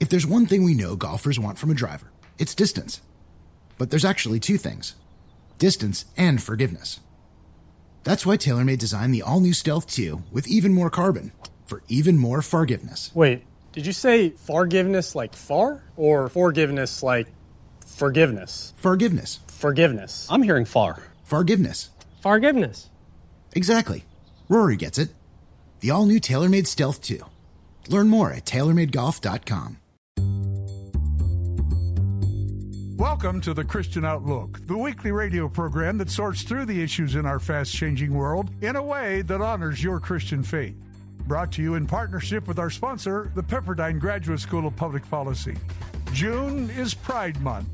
[0.00, 3.02] If there's one thing we know golfers want from a driver, it's distance.
[3.76, 4.94] But there's actually two things
[5.58, 7.00] distance and forgiveness.
[8.02, 11.32] That's why TaylorMade designed the all new Stealth 2 with even more carbon
[11.66, 13.10] for even more forgiveness.
[13.14, 17.28] Wait, did you say forgiveness like far or forgiveness like
[17.84, 18.72] forgiveness?
[18.78, 19.40] Forgiveness.
[19.48, 20.26] Forgiveness.
[20.30, 21.02] I'm hearing far.
[21.24, 21.90] Forgiveness.
[22.22, 22.88] Forgiveness.
[23.52, 24.04] Exactly.
[24.48, 25.10] Rory gets it.
[25.80, 27.20] The all new TaylorMade Stealth 2.
[27.88, 29.76] Learn more at TaylorMadeGolf.com.
[33.00, 37.24] Welcome to the Christian Outlook, the weekly radio program that sorts through the issues in
[37.24, 40.76] our fast changing world in a way that honors your Christian faith.
[41.26, 45.56] Brought to you in partnership with our sponsor, the Pepperdine Graduate School of Public Policy.
[46.12, 47.70] June is Pride Month.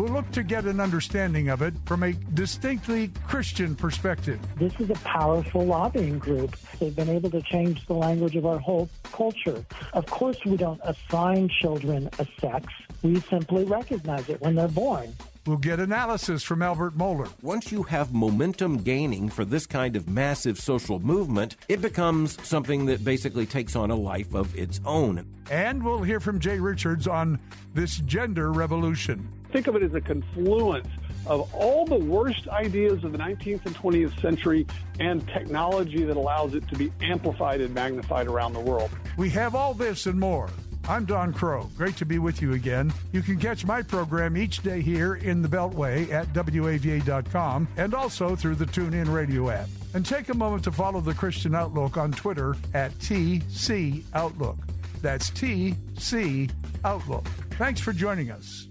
[0.00, 4.40] We'll look to get an understanding of it from a distinctly Christian perspective.
[4.56, 6.56] This is a powerful lobbying group.
[6.78, 9.62] They've been able to change the language of our whole culture.
[9.92, 12.72] Of course, we don't assign children a sex.
[13.02, 15.14] We simply recognize it when they're born.
[15.46, 17.30] We'll get analysis from Albert Mohler.
[17.42, 22.86] Once you have momentum gaining for this kind of massive social movement, it becomes something
[22.86, 25.26] that basically takes on a life of its own.
[25.50, 27.38] And we'll hear from Jay Richards on
[27.74, 29.28] this gender revolution.
[29.52, 30.88] Think of it as a confluence
[31.26, 34.66] of all the worst ideas of the 19th and 20th century
[34.98, 38.90] and technology that allows it to be amplified and magnified around the world.
[39.16, 40.48] We have all this and more.
[40.88, 41.68] I'm Don Kroah.
[41.76, 42.92] Great to be with you again.
[43.12, 48.34] You can catch my program each day here in the Beltway at WAVA.com and also
[48.34, 49.68] through the TuneIn radio app.
[49.94, 54.56] And take a moment to follow the Christian Outlook on Twitter at TC Outlook.
[55.02, 56.50] That's TC
[56.84, 57.26] Outlook.
[57.58, 58.69] Thanks for joining us.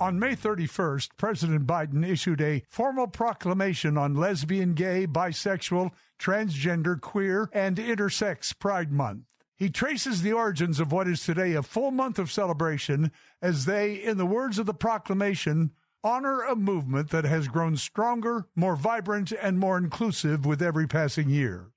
[0.00, 5.90] On May 31st, President Biden issued a formal proclamation on lesbian, gay, bisexual,
[6.20, 9.24] transgender, queer, and intersex Pride Month.
[9.56, 13.10] He traces the origins of what is today a full month of celebration
[13.42, 15.72] as they, in the words of the proclamation,
[16.04, 21.28] honor a movement that has grown stronger, more vibrant, and more inclusive with every passing
[21.28, 21.72] year.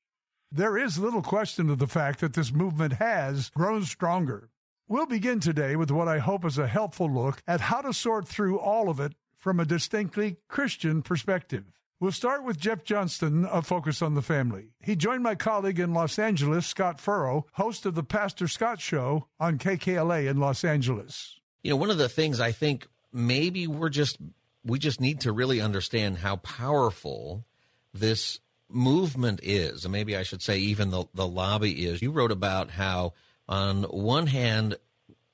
[0.51, 4.50] There is little question of the fact that this movement has grown stronger.
[4.91, 8.27] We'll begin today with what I hope is a helpful look at how to sort
[8.27, 11.63] through all of it from a distinctly Christian perspective.
[12.01, 14.73] We'll start with Jeff Johnston of Focus on the Family.
[14.81, 19.27] He joined my colleague in Los Angeles, Scott Furrow, host of the Pastor Scott Show
[19.39, 21.39] on KKLA in Los Angeles.
[21.63, 24.17] You know, one of the things I think maybe we're just
[24.65, 27.45] we just need to really understand how powerful
[27.93, 32.01] this movement is, and maybe I should say even the the lobby is.
[32.01, 33.13] You wrote about how
[33.47, 34.77] on one hand,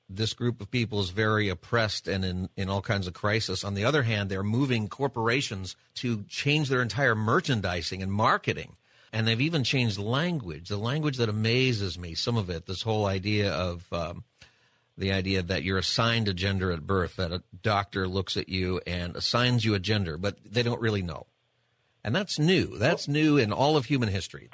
[0.08, 3.62] this group of people is very oppressed and in, in all kinds of crisis.
[3.62, 8.76] On the other hand, they're moving corporations to change their entire merchandising and marketing.
[9.12, 13.06] And they've even changed language, the language that amazes me, some of it, this whole
[13.06, 14.24] idea of um,
[14.98, 18.80] the idea that you're assigned a gender at birth, that a doctor looks at you
[18.86, 21.26] and assigns you a gender, but they don't really know.
[22.04, 22.78] And that's new.
[22.78, 24.50] That's new in all of human history.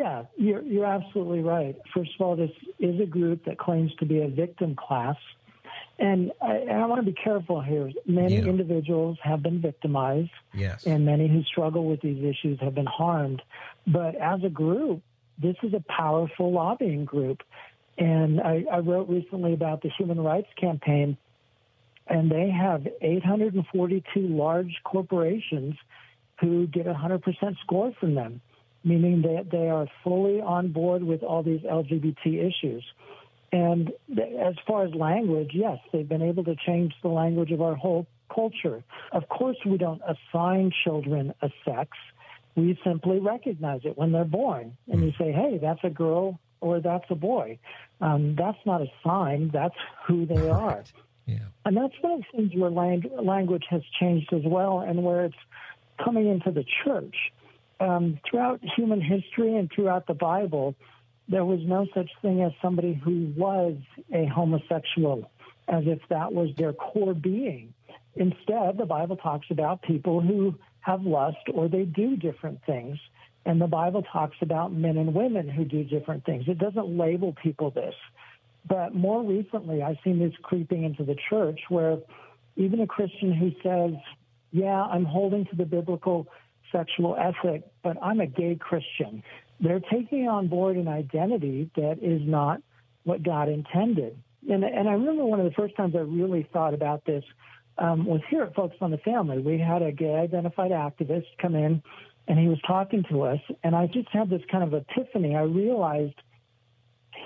[0.00, 1.76] Yeah, you're, you're absolutely right.
[1.92, 5.16] First of all, this is a group that claims to be a victim class.
[5.98, 7.90] And I, and I want to be careful here.
[8.06, 8.44] Many Yeah.
[8.46, 10.86] individuals have been victimized, Yes.
[10.86, 13.42] and many who struggle with these issues have been harmed.
[13.86, 15.02] But as a group,
[15.38, 17.42] this is a powerful lobbying group.
[17.98, 21.18] And I, I wrote recently about the Human Rights Campaign,
[22.06, 25.74] and they have 842 large corporations
[26.40, 28.40] who get a 100% score from them,
[28.84, 32.84] meaning that they are fully on board with all these LGBT issues.
[33.52, 37.74] And as far as language, yes, they've been able to change the language of our
[37.74, 38.82] whole culture.
[39.12, 41.90] Of course, we don't assign children a sex.
[42.54, 44.76] We simply recognize it when they're born.
[44.88, 47.58] And you say, hey, that's a girl or that's a boy.
[48.00, 49.74] Um, that's not a sign, that's
[50.06, 50.84] who they are.
[51.26, 51.38] Yeah.
[51.64, 55.24] And that's one of the things where lang- language has changed as well and where
[55.24, 55.36] it's
[56.02, 57.16] coming into the church.
[57.80, 60.74] Um, throughout human history and throughout the Bible,
[61.28, 63.76] there was no such thing as somebody who was
[64.12, 65.30] a homosexual,
[65.68, 67.72] as if that was their core being.
[68.16, 72.98] Instead, the Bible talks about people who have lust or they do different things.
[73.46, 76.44] And the Bible talks about men and women who do different things.
[76.46, 77.94] It doesn't label people this.
[78.68, 81.98] But more recently, I've seen this creeping into the church where
[82.56, 83.98] even a Christian who says,
[84.52, 86.26] Yeah, I'm holding to the biblical
[86.72, 89.22] sexual ethic, but I'm a gay Christian,
[89.60, 92.62] they're taking on board an identity that is not
[93.04, 94.16] what God intended.
[94.48, 97.24] And, and I remember one of the first times I really thought about this
[97.78, 99.38] um, was here at Focus on the Family.
[99.38, 101.82] We had a gay identified activist come in
[102.28, 105.34] and he was talking to us, and I just had this kind of epiphany.
[105.34, 106.14] I realized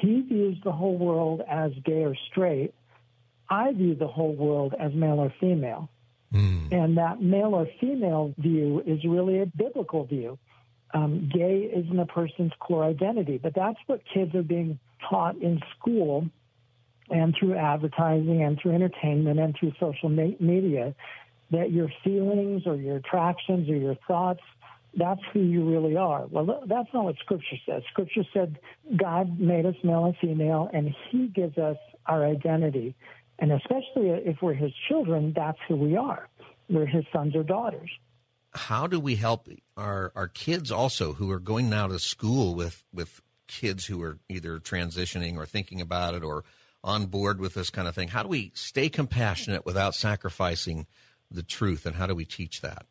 [0.00, 2.72] he views the whole world as gay or straight,
[3.50, 5.90] I view the whole world as male or female.
[6.34, 6.72] Mm.
[6.72, 10.38] And that male or female view is really a biblical view.
[10.92, 14.78] Um, gay isn't a person's core identity, but that's what kids are being
[15.08, 16.28] taught in school
[17.10, 20.94] and through advertising and through entertainment and through social media
[21.50, 24.40] that your feelings or your attractions or your thoughts
[24.96, 26.26] that's who you really are.
[26.26, 27.82] Well, that's not what Scripture says.
[27.90, 28.58] Scripture said
[28.96, 31.76] God made us male and female, and He gives us
[32.06, 32.94] our identity.
[33.38, 36.28] And especially if we're His children, that's who we are.
[36.68, 37.90] We're His sons or daughters.
[38.52, 42.84] How do we help our, our kids also who are going now to school with,
[42.92, 46.44] with kids who are either transitioning or thinking about it or
[46.84, 48.08] on board with this kind of thing?
[48.08, 50.86] How do we stay compassionate without sacrificing
[51.30, 52.86] the truth, and how do we teach that?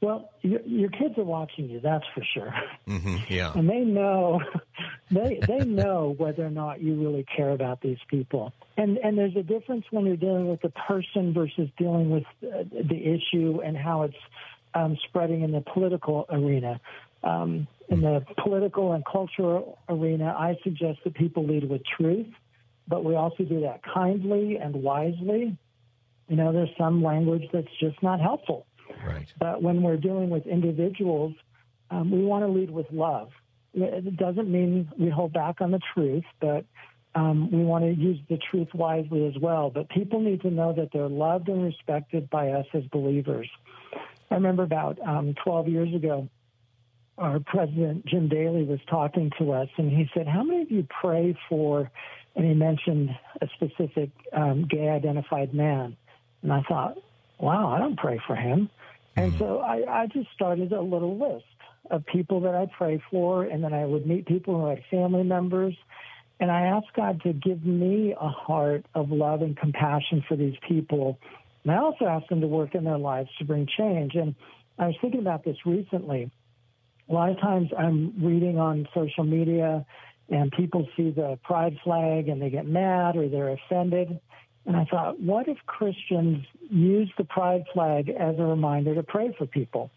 [0.00, 1.80] Well, your, your kids are watching you.
[1.80, 2.54] That's for sure.
[2.86, 4.40] Mm-hmm, yeah, and they know
[5.10, 8.52] they they know whether or not you really care about these people.
[8.76, 12.62] And and there's a difference when you're dealing with the person versus dealing with uh,
[12.70, 14.16] the issue and how it's
[14.74, 16.80] um, spreading in the political arena.
[17.24, 22.28] Um, in the political and cultural arena, I suggest that people lead with truth,
[22.86, 25.56] but we also do that kindly and wisely.
[26.28, 28.66] You know, there's some language that's just not helpful.
[29.06, 29.26] Right.
[29.38, 31.34] But when we're dealing with individuals,
[31.90, 33.30] um, we want to lead with love.
[33.74, 36.64] It doesn't mean we hold back on the truth, but
[37.14, 39.70] um, we want to use the truth wisely as well.
[39.70, 43.48] But people need to know that they're loved and respected by us as believers.
[44.30, 46.28] I remember about um, 12 years ago,
[47.16, 50.86] our president, Jim Daly, was talking to us, and he said, How many of you
[51.00, 51.90] pray for,
[52.36, 55.96] and he mentioned a specific um, gay identified man?
[56.42, 56.98] And I thought,
[57.38, 58.70] wow, I don't pray for him.
[59.18, 59.38] And mm-hmm.
[59.38, 61.44] so I, I just started a little list
[61.90, 65.24] of people that I pray for, and then I would meet people who had family
[65.24, 65.74] members.
[66.38, 70.54] And I asked God to give me a heart of love and compassion for these
[70.68, 71.18] people.
[71.64, 74.14] And I also asked Him to work in their lives to bring change.
[74.14, 74.36] And
[74.78, 76.30] I was thinking about this recently.
[77.08, 79.84] A lot of times I'm reading on social media
[80.28, 84.20] and people see the pride flag and they get mad or they're offended.
[84.68, 89.34] And I thought, what if Christians use the pride flag as a reminder to pray
[89.38, 89.90] for people?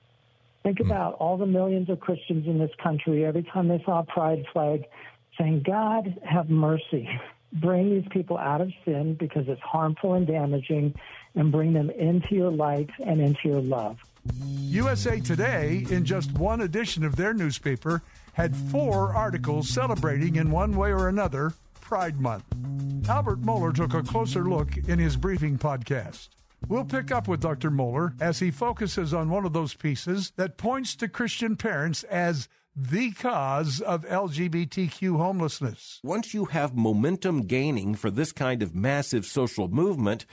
[0.64, 0.86] Think mm.
[0.86, 4.46] about all the millions of Christians in this country, every time they saw a pride
[4.54, 4.86] flag,
[5.38, 7.10] saying, God, have mercy.
[7.54, 10.96] Bring these people out of sin because it's harmful and damaging,
[11.36, 13.98] and bring them into your light and into your love.
[14.62, 18.04] USA Today, in just one edition of their newspaper,
[18.34, 21.52] had four articles celebrating in one way or another
[21.92, 22.46] Pride Month.
[23.10, 26.30] Albert Mohler took a closer look in his briefing podcast.
[26.70, 27.70] We'll pick up with Dr.
[27.70, 32.48] Mohler as he focuses on one of those pieces that points to Christian parents as
[32.78, 36.00] the cause of LGBTQ homelessness.
[36.02, 40.26] Once you have momentum gaining for this kind of massive social movement,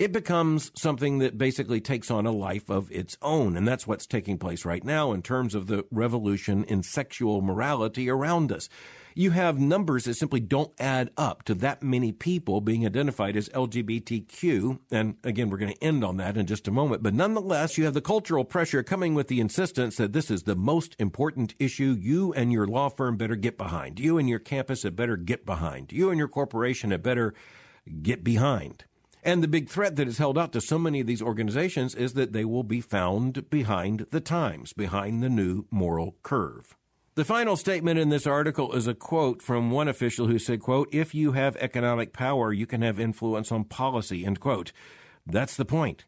[0.00, 3.56] it becomes something that basically takes on a life of its own.
[3.56, 8.10] And that's what's taking place right now in terms of the revolution in sexual morality
[8.10, 8.68] around us
[9.14, 13.48] you have numbers that simply don't add up to that many people being identified as
[13.50, 14.78] LGBTQ.
[14.90, 17.02] And again, we're going to end on that in just a moment.
[17.02, 20.56] But nonetheless, you have the cultural pressure coming with the insistence that this is the
[20.56, 23.98] most important issue you and your law firm better get behind.
[23.98, 25.92] You and your campus had better get behind.
[25.92, 27.34] You and your corporation had better
[28.02, 28.84] get behind.
[29.22, 32.14] And the big threat that is held out to so many of these organizations is
[32.14, 36.76] that they will be found behind the times, behind the new moral curve.
[37.16, 40.88] The final statement in this article is a quote from one official who said, quote,
[40.92, 44.72] if you have economic power, you can have influence on policy, end quote.
[45.26, 46.06] That's the point.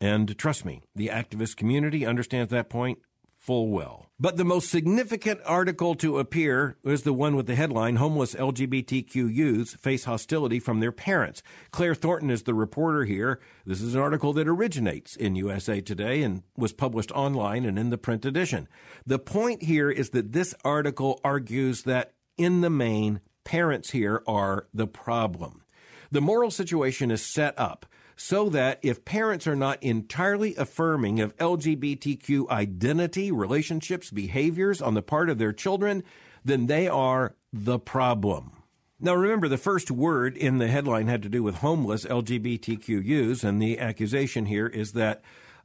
[0.00, 2.98] And trust me, the activist community understands that point
[3.40, 4.10] full well.
[4.20, 9.34] But the most significant article to appear is the one with the headline Homeless LGBTQ
[9.34, 11.42] youths face hostility from their parents.
[11.70, 13.40] Claire Thornton is the reporter here.
[13.64, 17.88] This is an article that originates in USA Today and was published online and in
[17.88, 18.68] the print edition.
[19.06, 24.66] The point here is that this article argues that in the main, parents here are
[24.74, 25.62] the problem.
[26.10, 27.86] The moral situation is set up
[28.22, 35.00] so that if parents are not entirely affirming of LGBTQ identity, relationships, behaviors on the
[35.00, 36.04] part of their children,
[36.44, 38.52] then they are the problem.
[39.00, 43.42] Now, remember, the first word in the headline had to do with homeless LGBTQ youths,
[43.42, 45.22] and the accusation here is that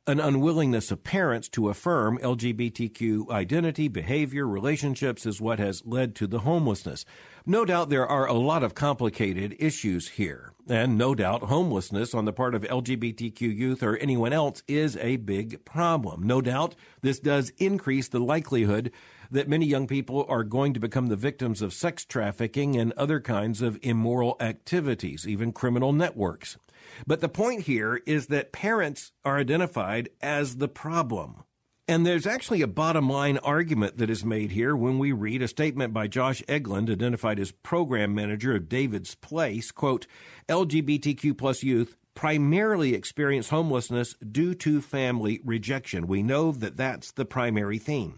[0.07, 6.25] an unwillingness of parents to affirm LGBTQ identity, behavior, relationships is what has led to
[6.25, 7.03] the homelessness.
[7.45, 10.54] No doubt there are a lot of complicated issues here.
[10.67, 15.17] And no doubt homelessness on the part of LGBTQ youth or anyone else is a
[15.17, 16.23] big problem.
[16.23, 18.91] No doubt this does increase the likelihood
[19.29, 23.19] that many young people are going to become the victims of sex trafficking and other
[23.19, 26.57] kinds of immoral activities, even criminal networks.
[27.05, 31.43] But the point here is that parents are identified as the problem.
[31.87, 35.47] And there's actually a bottom line argument that is made here when we read a
[35.47, 40.07] statement by Josh Eglund, identified as program manager of David's Place, quote,
[40.49, 46.07] LGBTQ plus youth primarily experience homelessness due to family rejection.
[46.07, 48.17] We know that that's the primary theme.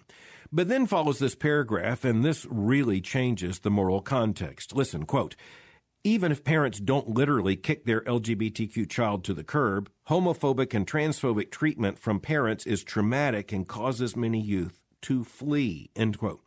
[0.49, 4.73] But then follows this paragraph, and this really changes the moral context.
[4.73, 5.35] Listen, quote,
[6.03, 11.51] even if parents don't literally kick their LGBTQ child to the curb, homophobic and transphobic
[11.51, 15.89] treatment from parents is traumatic and causes many youth to flee.
[15.95, 16.41] End quote.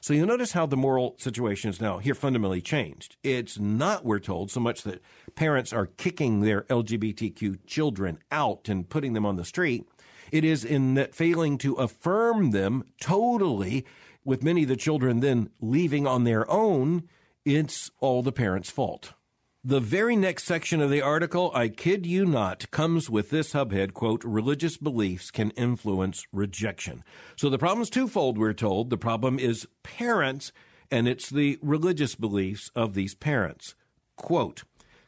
[0.00, 3.16] So you'll notice how the moral situation is now here fundamentally changed.
[3.24, 5.02] It's not, we're told, so much that
[5.34, 9.84] parents are kicking their LGBTQ children out and putting them on the street.
[10.30, 13.84] It is in that failing to affirm them totally,
[14.24, 17.08] with many of the children then leaving on their own,
[17.46, 19.14] it's all the parents' fault.
[19.62, 23.94] The very next section of the article, I kid you not, comes with this hubhead
[23.94, 27.02] quote, religious beliefs can influence rejection.
[27.36, 28.90] So the problem is twofold, we're told.
[28.90, 30.52] The problem is parents,
[30.90, 33.74] and it's the religious beliefs of these parents.
[34.16, 34.64] Quote,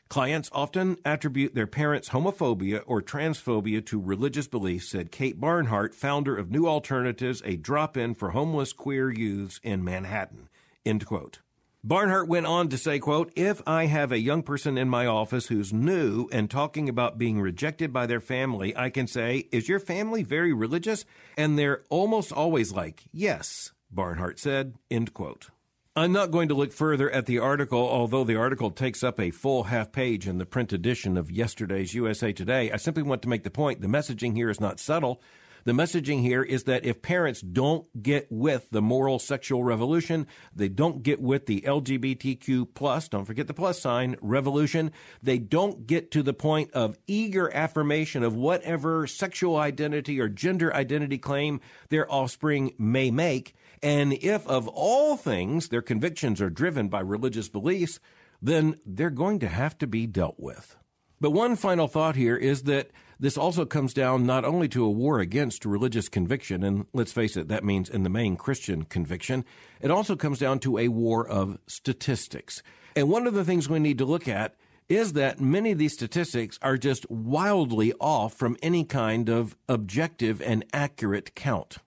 [0.08, 6.36] Clients often attribute their parents' homophobia or transphobia to religious beliefs, said Kate Barnhart, founder
[6.36, 10.48] of New Alternatives, a drop in for homeless queer youths in Manhattan.
[10.84, 11.40] End quote.
[11.84, 15.46] Barnhart went on to say, quote, if I have a young person in my office
[15.46, 19.78] who's new and talking about being rejected by their family, I can say, is your
[19.78, 21.04] family very religious?
[21.36, 25.50] And they're almost always like, yes, Barnhart said, end quote.
[25.94, 29.30] I'm not going to look further at the article, although the article takes up a
[29.30, 32.72] full half page in the print edition of yesterday's USA Today.
[32.72, 35.22] I simply want to make the point the messaging here is not subtle.
[35.64, 40.68] The messaging here is that if parents don't get with the moral sexual revolution, they
[40.68, 46.10] don't get with the LGBTQ plus, don't forget the plus sign, revolution, they don't get
[46.12, 52.10] to the point of eager affirmation of whatever sexual identity or gender identity claim their
[52.10, 58.00] offspring may make, and if of all things their convictions are driven by religious beliefs,
[58.40, 60.76] then they're going to have to be dealt with.
[61.20, 64.90] But one final thought here is that this also comes down not only to a
[64.90, 69.44] war against religious conviction, and let's face it, that means in the main Christian conviction,
[69.80, 72.62] it also comes down to a war of statistics.
[72.94, 74.54] And one of the things we need to look at
[74.88, 80.40] is that many of these statistics are just wildly off from any kind of objective
[80.40, 81.78] and accurate count.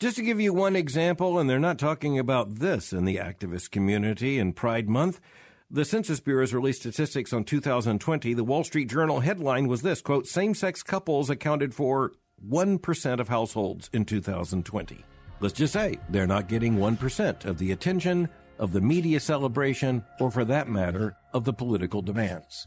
[0.00, 3.70] Just to give you one example, and they're not talking about this in the activist
[3.70, 5.20] community in Pride Month,
[5.70, 8.32] the Census Bureau's released statistics on 2020.
[8.32, 12.12] The Wall Street Journal headline was this quote, same sex couples accounted for
[12.48, 15.04] 1% of households in 2020.
[15.40, 20.30] Let's just say they're not getting 1% of the attention, of the media celebration, or
[20.30, 22.66] for that matter, of the political demands.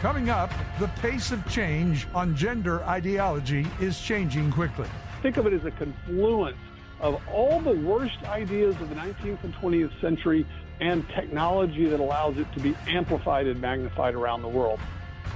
[0.00, 4.88] Coming up, the pace of change on gender ideology is changing quickly.
[5.20, 6.56] Think of it as a confluence
[7.00, 10.46] of all the worst ideas of the 19th and 20th century
[10.80, 14.80] and technology that allows it to be amplified and magnified around the world.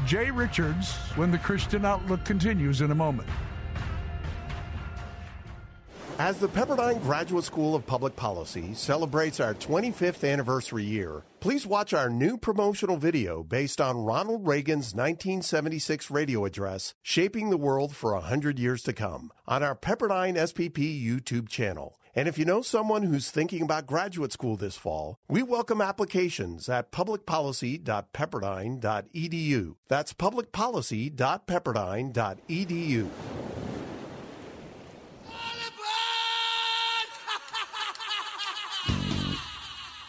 [0.07, 3.29] Jay Richards, when the Christian Outlook continues in a moment.
[6.19, 11.95] As the Pepperdine Graduate School of Public Policy celebrates our 25th anniversary year, please watch
[11.95, 18.13] our new promotional video based on Ronald Reagan's 1976 radio address, Shaping the World for
[18.13, 21.99] 100 Years to Come, on our Pepperdine SPP YouTube channel.
[22.15, 26.69] And if you know someone who's thinking about graduate school this fall, we welcome applications
[26.69, 29.75] at publicpolicy.pepperdine.edu.
[29.89, 33.09] That's publicpolicy.pepperdine.edu.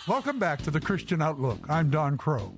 [0.05, 1.59] Welcome back to the Christian Outlook.
[1.69, 2.51] I'm Don Kroah.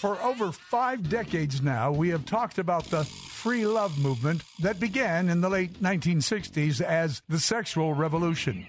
[0.00, 5.28] For over five decades now, we have talked about the free love movement that began
[5.28, 8.66] in the late 1960s as the sexual revolution.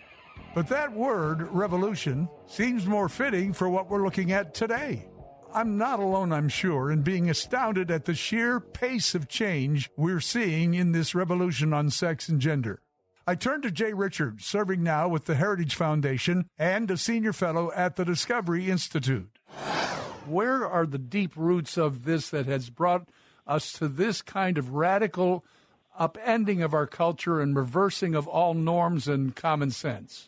[0.54, 5.08] But that word, revolution, seems more fitting for what we're looking at today.
[5.52, 10.20] I'm not alone, I'm sure, in being astounded at the sheer pace of change we're
[10.20, 12.84] seeing in this revolution on sex and gender.
[13.32, 17.72] I turn to Jay Richards, serving now with the Heritage Foundation and a senior fellow
[17.74, 19.40] at the Discovery Institute.
[20.26, 23.08] Where are the deep roots of this that has brought
[23.48, 25.46] us to this kind of radical
[25.98, 30.28] upending of our culture and reversing of all norms and common sense?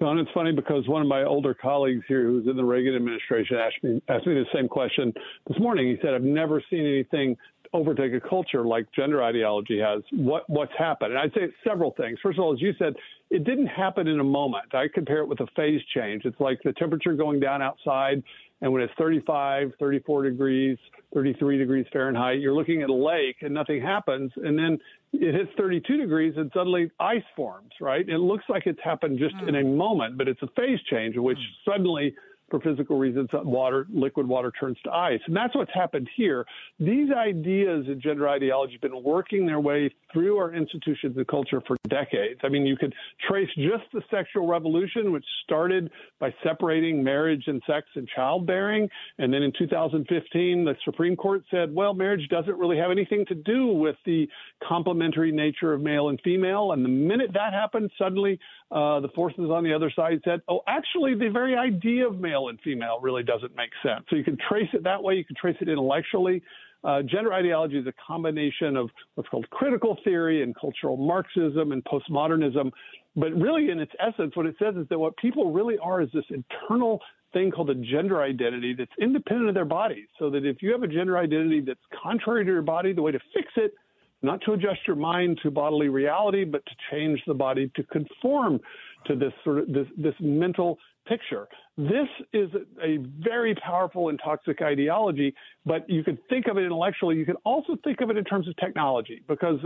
[0.00, 3.56] Don, it's funny because one of my older colleagues here who's in the Reagan administration
[3.56, 5.12] asked me asked me the same question
[5.46, 5.86] this morning.
[5.86, 7.36] He said, I've never seen anything
[7.76, 11.12] overtake a culture like gender ideology has, what what's happened?
[11.12, 12.18] And I'd say several things.
[12.22, 12.94] First of all, as you said,
[13.30, 14.74] it didn't happen in a moment.
[14.74, 16.24] I compare it with a phase change.
[16.24, 18.22] It's like the temperature going down outside,
[18.62, 20.78] and when it's 35, 34 degrees,
[21.12, 24.78] 33 degrees Fahrenheit, you're looking at a lake and nothing happens, and then
[25.12, 27.72] it hits 32 degrees and suddenly ice forms.
[27.80, 28.08] Right?
[28.08, 29.48] It looks like it's happened just mm.
[29.48, 31.72] in a moment, but it's a phase change in which mm.
[31.72, 32.14] suddenly
[32.50, 35.20] for physical reasons, water, liquid water turns to ice.
[35.26, 36.46] And that's what's happened here.
[36.78, 41.60] These ideas of gender ideology have been working their way through our institutions and culture
[41.66, 42.40] for decades.
[42.44, 42.94] I mean, you could
[43.28, 48.88] trace just the sexual revolution, which started by separating marriage and sex and childbearing.
[49.18, 53.34] And then in 2015, the Supreme Court said, well, marriage doesn't really have anything to
[53.34, 54.28] do with the
[54.66, 56.72] complementary nature of male and female.
[56.72, 58.38] And the minute that happened, suddenly
[58.70, 62.48] uh, the forces on the other side said, oh, actually, the very idea of male
[62.48, 64.04] and female really doesn't make sense.
[64.10, 65.14] So you can trace it that way.
[65.14, 66.42] You can trace it intellectually.
[66.82, 71.82] Uh, gender ideology is a combination of what's called critical theory and cultural Marxism and
[71.84, 72.70] postmodernism.
[73.14, 76.08] But really, in its essence, what it says is that what people really are is
[76.12, 77.00] this internal
[77.32, 80.06] thing called a gender identity that's independent of their bodies.
[80.18, 83.12] So that if you have a gender identity that's contrary to your body, the way
[83.12, 83.74] to fix it
[84.22, 88.60] not to adjust your mind to bodily reality, but to change the body to conform
[89.06, 91.46] to this sort of this, this mental picture.
[91.78, 92.50] This is
[92.82, 97.16] a very powerful and toxic ideology, but you could think of it intellectually.
[97.16, 99.60] You can also think of it in terms of technology because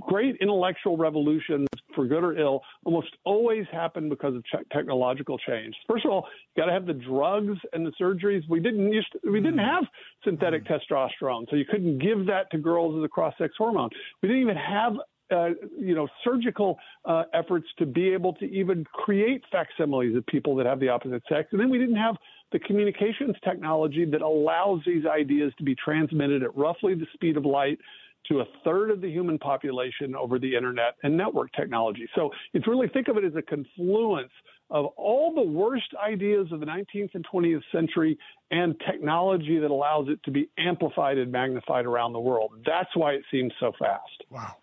[0.00, 5.74] great intellectual revolutions, for good or ill, almost always happen because of technological change.
[5.88, 8.42] First of all, you got to have the drugs and the surgeries.
[8.48, 9.82] We didn't used to, we didn't have
[10.22, 13.90] synthetic testosterone, so you couldn't give that to girls as a cross-sex hormone.
[14.22, 14.92] We didn't even have
[15.30, 20.54] uh, you know, surgical uh, efforts to be able to even create facsimiles of people
[20.54, 21.48] that have the opposite sex.
[21.50, 22.14] And then we didn't have
[22.52, 27.44] the communications technology that allows these ideas to be transmitted at roughly the speed of
[27.44, 27.78] light
[28.28, 32.08] to a third of the human population over the internet and network technology.
[32.14, 34.32] So it's really think of it as a confluence
[34.70, 38.18] of all the worst ideas of the 19th and 20th century
[38.50, 42.52] and technology that allows it to be amplified and magnified around the world.
[42.66, 44.24] That's why it seems so fast.
[44.30, 44.56] Wow.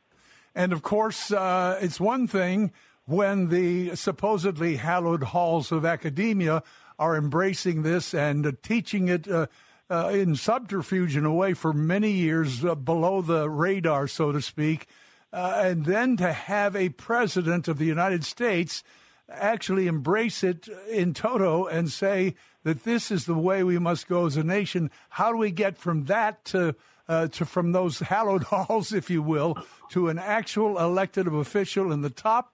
[0.55, 2.71] And of course, uh, it's one thing
[3.05, 6.63] when the supposedly hallowed halls of academia
[6.99, 9.47] are embracing this and uh, teaching it uh,
[9.89, 14.41] uh in subterfuge in a way for many years uh, below the radar, so to
[14.41, 14.87] speak.
[15.31, 18.83] Uh, and then to have a president of the United States
[19.29, 24.25] actually embrace it in toto and say that this is the way we must go
[24.25, 24.91] as a nation.
[25.09, 26.75] How do we get from that to
[27.07, 29.57] uh, to from those hallowed halls, if you will,
[29.89, 32.53] to an actual elected official in the top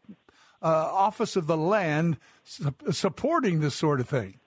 [0.62, 4.39] uh, office of the land su- supporting this sort of thing?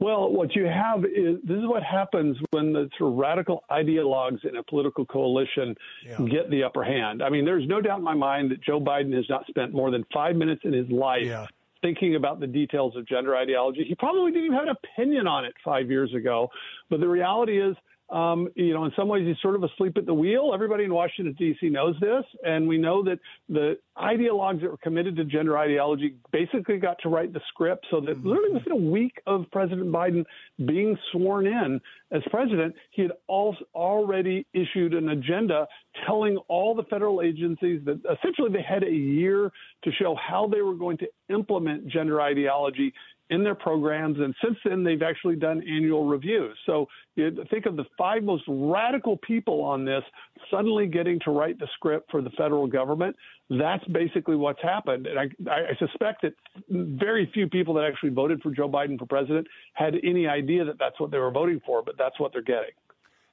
[0.00, 4.44] Well, what you have is this is what happens when the sort of radical ideologues
[4.44, 5.74] in a political coalition
[6.06, 6.18] yeah.
[6.30, 7.20] get the upper hand.
[7.22, 9.90] I mean, there's no doubt in my mind that Joe Biden has not spent more
[9.90, 11.46] than five minutes in his life yeah.
[11.82, 13.84] thinking about the details of gender ideology.
[13.88, 16.48] He probably didn't even have an opinion on it five years ago.
[16.90, 17.74] But the reality is,
[18.10, 20.52] um, you know, in some ways, he's sort of asleep at the wheel.
[20.54, 21.68] Everybody in Washington, D.C.
[21.68, 22.24] knows this.
[22.42, 23.18] And we know that
[23.48, 28.00] the ideologues that were committed to gender ideology basically got to write the script so
[28.00, 28.28] that mm-hmm.
[28.28, 30.24] literally within a week of President Biden
[30.64, 35.66] being sworn in as president, he had already issued an agenda
[36.06, 39.50] telling all the federal agencies that essentially they had a year
[39.84, 42.94] to show how they were going to implement gender ideology
[43.30, 44.18] in their programs.
[44.18, 46.56] And since then, they've actually done annual reviews.
[46.66, 46.86] So
[47.16, 50.02] you think of the five most radical people on this
[50.50, 53.16] suddenly getting to write the script for the federal government.
[53.50, 55.06] That's basically what's happened.
[55.06, 56.34] And I, I suspect that
[56.70, 60.78] very few people that actually voted for Joe Biden for president had any idea that
[60.78, 62.72] that's what they were voting for, but that's what they're getting.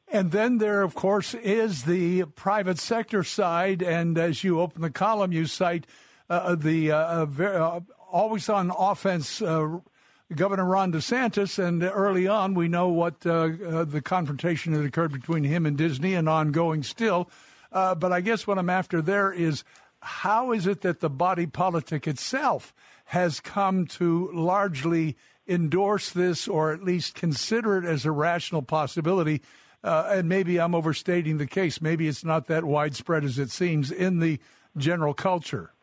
[0.07, 3.81] And then there, of course, is the private sector side.
[3.81, 5.87] And as you open the column, you cite
[6.29, 7.79] uh, the uh, uh,
[8.15, 9.41] always on offense.
[9.41, 9.79] Uh,
[10.33, 15.11] Governor Ron DeSantis, and early on, we know what uh, uh, the confrontation that occurred
[15.11, 17.29] between him and Disney, and ongoing still.
[17.71, 19.63] But I guess what I'm after there is
[19.99, 22.73] how is it that the body politic itself
[23.05, 29.41] has come to largely endorse this, or at least consider it as a rational possibility?
[29.83, 31.81] Uh, and maybe I'm overstating the case.
[31.81, 34.39] Maybe it's not that widespread as it seems in the
[34.75, 35.74] general culture.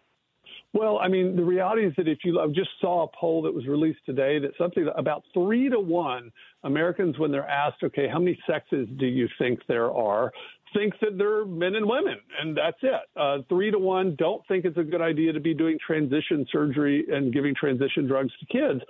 [0.74, 3.52] Well, I mean, the reality is that if you I just saw a poll that
[3.52, 6.32] was released today that something about three to one
[6.64, 10.32] Americans, when they're asked, okay, how many sexes do you think there are,
[10.74, 13.00] think that they're men and women, and that's it.
[13.16, 17.04] Uh, three to one don't think it's a good idea to be doing transition surgery
[17.11, 18.80] and giving transition drugs to kids.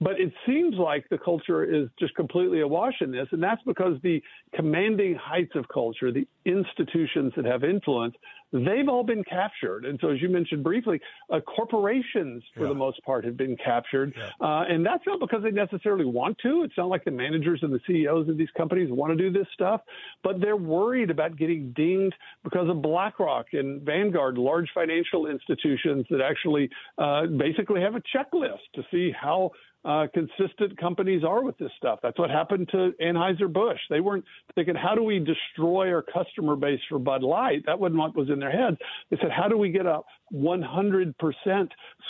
[0.00, 3.98] But it seems like the culture is just completely awash in this, and that's because
[4.02, 4.22] the
[4.54, 8.14] commanding heights of culture, the institutions that have influence,
[8.52, 9.84] they've all been captured.
[9.84, 12.68] And so, as you mentioned briefly, uh, corporations, for yeah.
[12.68, 14.14] the most part, have been captured.
[14.16, 14.30] Yeah.
[14.40, 16.62] Uh, and that's not because they necessarily want to.
[16.62, 19.46] It's not like the managers and the CEOs of these companies want to do this
[19.52, 19.82] stuff,
[20.24, 26.20] but they're worried about getting dinged because of BlackRock and Vanguard, large financial institutions that
[26.20, 29.50] actually uh, basically have a checklist to see how
[29.84, 32.00] uh, consistent companies are with this stuff.
[32.02, 33.80] That's what happened to Anheuser-Busch.
[33.88, 37.62] They weren't thinking, how do we destroy our customer base for Bud Light?
[37.66, 38.76] That wasn't what was in their heads.
[39.10, 40.00] They said, how do we get a
[40.34, 41.14] 100%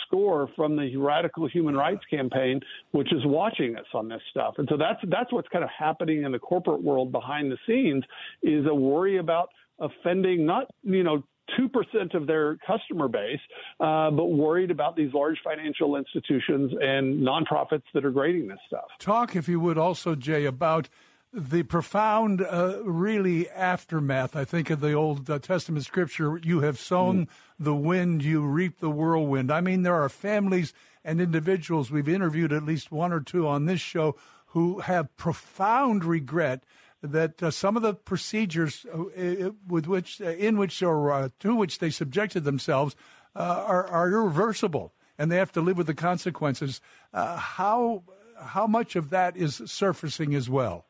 [0.05, 2.59] score from the Radical Human Rights Campaign,
[2.91, 4.55] which is watching us on this stuff?
[4.57, 8.03] And so that's, that's what's kind of happening in the corporate world behind the scenes
[8.43, 11.23] is a worry about offending not, you know,
[11.59, 13.39] 2% of their customer base,
[13.79, 18.85] uh, but worried about these large financial institutions and nonprofits that are grading this stuff.
[18.99, 20.89] Talk, if you would, also, Jay, about
[21.33, 24.35] the profound, uh, really aftermath.
[24.35, 27.29] I think of the Old uh, Testament scripture you have sown mm.
[27.57, 29.49] the wind, you reap the whirlwind.
[29.51, 33.65] I mean, there are families and individuals, we've interviewed at least one or two on
[33.65, 34.15] this show,
[34.47, 36.63] who have profound regret
[37.01, 41.55] that uh, some of the procedures uh, with which, uh, in which or uh, to
[41.55, 42.95] which they subjected themselves
[43.35, 46.81] uh, are, are, irreversible, and they have to live with the consequences.
[47.13, 48.03] How
[48.39, 50.85] how much of that is surfacing as well?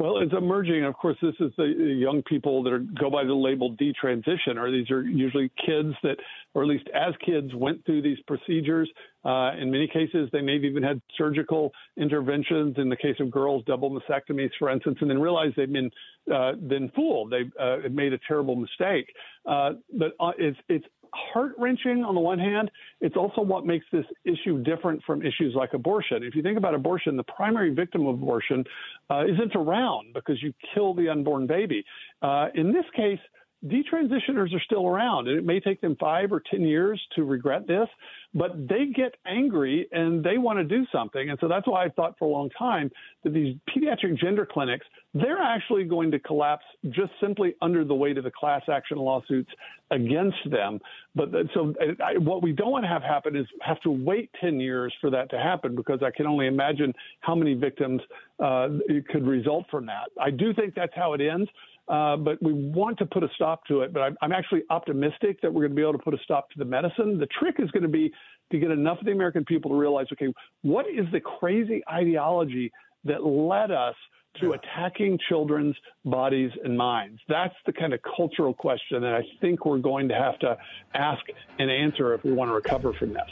[0.00, 0.82] Well, it's emerging.
[0.84, 4.70] Of course, this is the young people that are, go by the label detransition, or
[4.70, 6.16] these are usually kids that,
[6.54, 8.90] or at least as kids, went through these procedures.
[9.26, 12.76] Uh, in many cases, they may have even had surgical interventions.
[12.78, 15.90] In the case of girls, double mastectomies, for instance, and then realized they've been
[16.34, 17.30] uh, been fooled.
[17.30, 19.12] They've uh, made a terrible mistake.
[19.44, 22.70] Uh, but uh, it's it's heart wrenching on the one hand.
[23.00, 26.22] It's also what makes this issue different from issues like abortion.
[26.22, 28.64] If you think about abortion, the primary victim of abortion
[29.10, 31.84] uh, isn't around because you kill the unborn baby.
[32.22, 33.20] Uh, in this case,
[33.66, 37.66] detransitioners are still around, and it may take them five or 10 years to regret
[37.66, 37.88] this,
[38.32, 41.30] but they get angry and they want to do something.
[41.30, 42.90] And so that's why I've thought for a long time
[43.24, 48.16] that these pediatric gender clinics, they're actually going to collapse just simply under the weight
[48.16, 49.50] of the class action lawsuits
[49.90, 50.78] against them.
[51.14, 54.60] But so I, what we don't want to have happen is have to wait 10
[54.60, 58.00] years for that to happen because I can only imagine how many victims
[58.38, 60.10] uh, it could result from that.
[60.20, 61.50] I do think that's how it ends.
[61.90, 63.92] Uh, but we want to put a stop to it.
[63.92, 66.48] But I'm, I'm actually optimistic that we're going to be able to put a stop
[66.50, 67.18] to the medicine.
[67.18, 68.12] The trick is going to be
[68.52, 72.70] to get enough of the American people to realize, okay, what is the crazy ideology
[73.04, 73.96] that led us
[74.40, 75.74] to attacking children's
[76.04, 77.20] bodies and minds?
[77.28, 80.56] That's the kind of cultural question that I think we're going to have to
[80.94, 81.22] ask
[81.58, 83.30] and answer if we want to recover from this.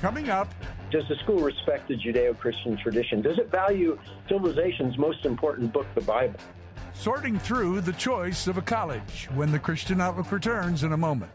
[0.00, 0.52] Coming up,
[0.90, 3.22] does the school respect the Judeo Christian tradition?
[3.22, 3.96] Does it value
[4.28, 6.40] civilization's most important book, the Bible?
[6.94, 11.32] Sorting through the choice of a college when the Christian Outlook returns in a moment.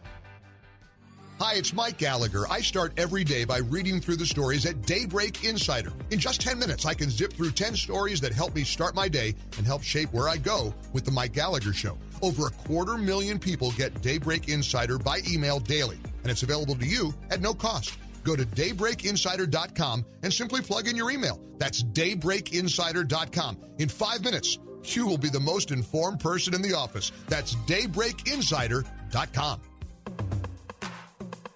[1.39, 2.43] Hi, it's Mike Gallagher.
[2.49, 5.93] I start every day by reading through the stories at Daybreak Insider.
[6.11, 9.07] In just 10 minutes, I can zip through 10 stories that help me start my
[9.07, 11.97] day and help shape where I go with The Mike Gallagher Show.
[12.21, 16.85] Over a quarter million people get Daybreak Insider by email daily, and it's available to
[16.85, 17.97] you at no cost.
[18.25, 21.39] Go to daybreakinsider.com and simply plug in your email.
[21.57, 23.57] That's daybreakinsider.com.
[23.77, 27.13] In five minutes, you will be the most informed person in the office.
[27.27, 29.61] That's daybreakinsider.com.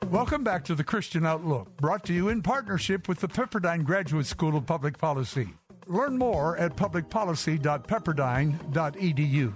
[0.09, 4.27] Welcome back to the Christian Outlook, brought to you in partnership with the Pepperdine Graduate
[4.27, 5.49] School of Public Policy.
[5.87, 9.53] Learn more at publicpolicy.pepperdine.edu.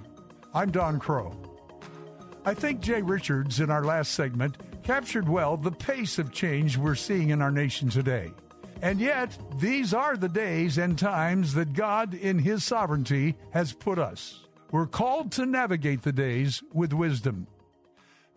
[0.53, 1.35] I'm Don Kroah.
[2.43, 6.95] I think Jay Richards in our last segment captured well the pace of change we're
[6.95, 8.31] seeing in our nation today.
[8.81, 13.97] And yet, these are the days and times that God, in His sovereignty, has put
[13.97, 14.45] us.
[14.71, 17.47] We're called to navigate the days with wisdom.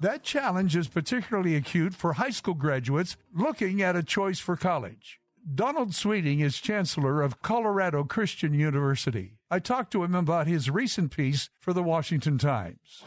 [0.00, 5.20] That challenge is particularly acute for high school graduates looking at a choice for college.
[5.54, 9.34] Donald Sweeting is chancellor of Colorado Christian University.
[9.50, 13.02] I talked to him about his recent piece for the Washington Times.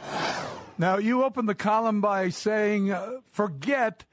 [0.78, 4.06] Now, you open the column by saying, uh, forget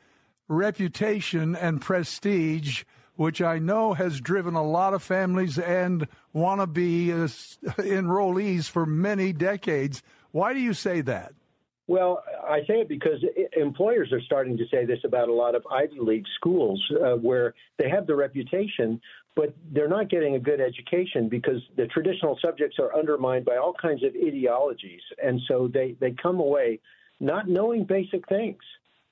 [0.48, 2.84] reputation and prestige
[3.16, 9.32] which I know has driven a lot of families and wannabe uh, enrollees for many
[9.32, 10.02] decades.
[10.32, 11.34] Why do you say that?
[11.90, 13.18] Well, I say it because
[13.56, 17.52] employers are starting to say this about a lot of Ivy League schools uh, where
[17.78, 19.00] they have the reputation,
[19.34, 23.74] but they're not getting a good education because the traditional subjects are undermined by all
[23.74, 25.00] kinds of ideologies.
[25.20, 26.78] And so they, they come away
[27.18, 28.62] not knowing basic things.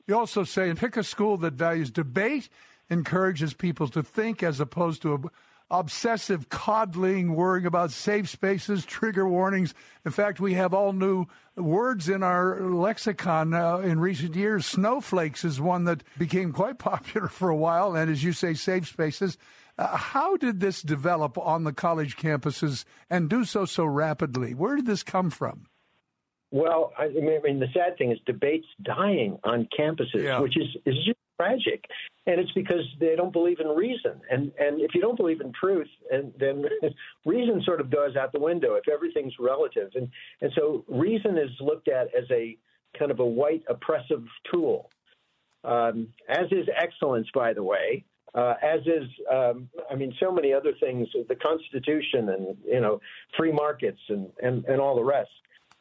[0.07, 2.49] You also say and pick a school that values debate
[2.91, 5.31] encourages people to think as opposed to
[5.71, 9.75] obsessive coddling, worrying about safe spaces, trigger warnings.
[10.05, 14.65] In fact, we have all new words in our lexicon uh, in recent years.
[14.65, 18.89] Snowflakes is one that became quite popular for a while, and as you say, safe
[18.89, 19.37] spaces.
[19.77, 24.55] Uh, how did this develop on the college campuses and do so so rapidly?
[24.55, 25.67] Where did this come from?
[26.51, 30.41] Well, I mean, the sad thing is debates dying on campuses, yeah.
[30.41, 31.85] which is is just tragic,
[32.27, 34.21] and it's because they don't believe in reason.
[34.31, 36.65] And and if you don't believe in truth, and then
[37.27, 39.91] reason sort of goes out the window if everything's relative.
[39.95, 40.09] And
[40.41, 42.57] and so reason is looked at as a
[42.99, 44.91] kind of a white oppressive tool,
[45.65, 48.05] um, as is excellence, by the way.
[48.35, 53.01] Uh, as is, um, I mean, so many other things, the Constitution and you know,
[53.39, 55.31] free markets and, and, and all the rest.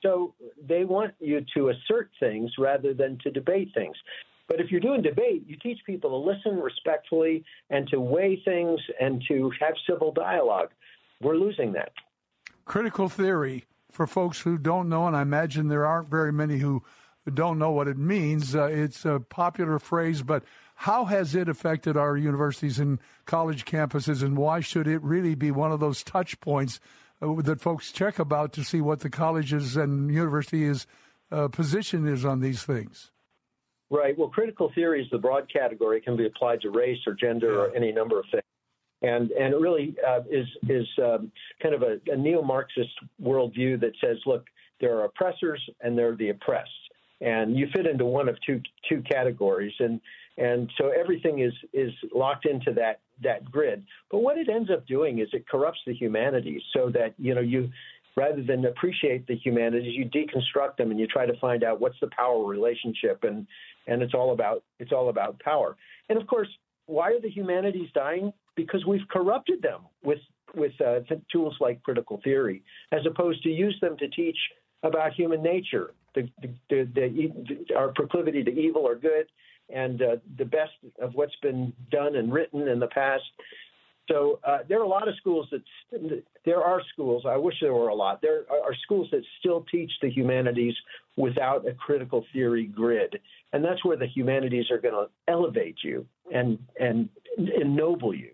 [0.01, 0.33] So
[0.65, 3.97] they want you to assert things rather than to debate things.
[4.47, 8.79] But if you're doing debate, you teach people to listen respectfully and to weigh things
[8.99, 10.69] and to have civil dialogue.
[11.21, 11.91] We're losing that.
[12.65, 16.83] Critical theory, for folks who don't know, and I imagine there aren't very many who
[17.33, 20.43] don't know what it means, uh, it's a popular phrase, but
[20.75, 25.51] how has it affected our universities and college campuses, and why should it really be
[25.51, 26.79] one of those touch points
[27.21, 30.87] uh, that folks check about to see what the colleges and universities'
[31.31, 33.11] uh, position is on these things?
[33.89, 34.17] Right.
[34.17, 35.97] Well, critical theory is the broad category.
[35.97, 38.43] It can be applied to race or gender or any number of things.
[39.01, 43.79] And, and it really uh, is, is um, kind of a, a neo Marxist worldview
[43.79, 44.45] that says, look,
[44.81, 46.69] there are oppressors and there are the oppressed.
[47.21, 49.73] And you fit into one of two, two categories.
[49.79, 50.01] And,
[50.37, 53.83] and so everything is, is locked into that that grid.
[54.11, 57.41] But what it ends up doing is it corrupts the humanities so that, you know,
[57.41, 57.69] you
[58.15, 61.99] rather than appreciate the humanities, you deconstruct them and you try to find out what's
[62.01, 63.47] the power relationship and
[63.87, 65.75] and it's all about it's all about power.
[66.09, 66.49] And of course,
[66.85, 68.31] why are the humanities dying?
[68.55, 70.19] Because we've corrupted them with
[70.55, 70.99] with uh,
[71.31, 74.37] tools like critical theory, as opposed to use them to teach
[74.83, 79.25] about human nature, the, the, the, our proclivity to evil or good,
[79.73, 80.71] and uh, the best
[81.01, 83.23] of what's been done and written in the past.
[84.09, 87.23] So uh, there are a lot of schools that there are schools.
[87.27, 88.21] I wish there were a lot.
[88.21, 90.73] There are schools that still teach the humanities
[91.17, 93.19] without a critical theory grid,
[93.51, 98.31] and that's where the humanities are going to elevate you and and ennoble you.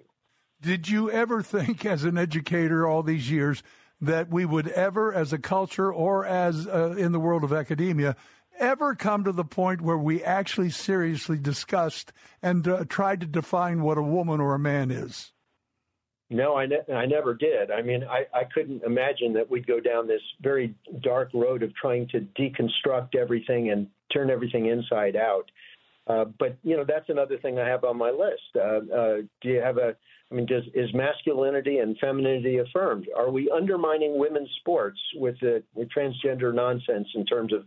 [0.62, 3.64] Did you ever think, as an educator, all these years,
[4.00, 8.16] that we would ever, as a culture or as uh, in the world of academia,
[8.60, 13.82] ever come to the point where we actually seriously discussed and uh, tried to define
[13.82, 15.33] what a woman or a man is?
[16.34, 17.70] No, I, ne- I never did.
[17.70, 21.74] I mean, I, I couldn't imagine that we'd go down this very dark road of
[21.76, 25.52] trying to deconstruct everything and turn everything inside out.
[26.08, 28.42] Uh, but you know, that's another thing I have on my list.
[28.56, 29.96] Uh, uh, do you have a?
[30.32, 33.08] I mean, does is masculinity and femininity affirmed?
[33.16, 37.64] Are we undermining women's sports with the with transgender nonsense in terms of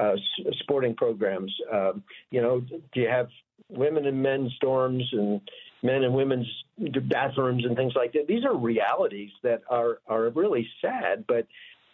[0.00, 0.16] uh,
[0.60, 1.52] sporting programs?
[1.72, 3.28] Um, you know, do you have
[3.70, 5.40] women and men's dorms and
[5.82, 6.46] men and women's
[6.78, 8.26] bathrooms and things like that?
[8.26, 11.24] These are realities that are are really sad.
[11.26, 11.46] But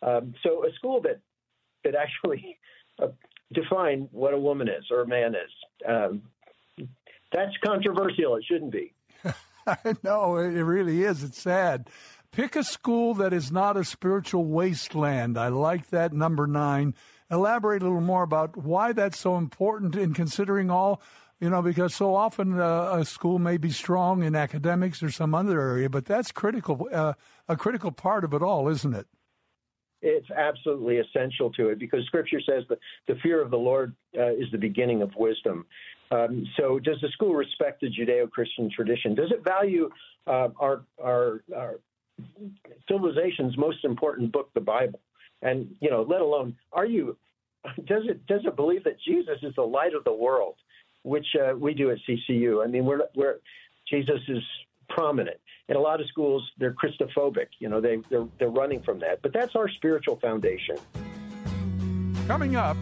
[0.03, 1.21] um, so a school that
[1.85, 2.59] that actually
[3.03, 3.09] uh,
[3.53, 5.87] define what a woman is or a man is.
[5.87, 6.23] Um,
[7.33, 8.37] that's controversial.
[8.37, 8.93] It shouldn't be.
[10.05, 11.25] Know it really is.
[11.25, 11.89] It's sad.
[12.31, 15.37] Pick a school that is not a spiritual wasteland.
[15.37, 16.95] I like that number nine.
[17.31, 21.03] Elaborate a little more about why that's so important in considering all,
[21.41, 25.35] you know, because so often uh, a school may be strong in academics or some
[25.35, 27.13] other area, but that's critical, uh,
[27.49, 29.07] a critical part of it all, isn't it?
[30.03, 34.33] it's absolutely essential to it because Scripture says that the fear of the Lord uh,
[34.33, 35.67] is the beginning of wisdom.
[36.11, 39.15] Um, so, does the school respect the Judeo-Christian tradition?
[39.15, 39.91] Does it value
[40.27, 41.81] uh, our, our, our
[42.89, 45.01] civilization's most important book, the Bible?
[45.43, 47.17] And you know, let alone, are you?
[47.85, 50.55] Does it does it believe that Jesus is the light of the world,
[51.07, 52.65] which uh, we do at CCU?
[52.65, 53.37] I mean, we're we're
[53.89, 54.43] Jesus is
[54.89, 55.39] prominent.
[55.69, 57.47] In a lot of schools, they're Christophobic.
[57.59, 59.21] You know, they, they're, they're running from that.
[59.23, 60.77] But that's our spiritual foundation.
[62.29, 62.77] Coming up,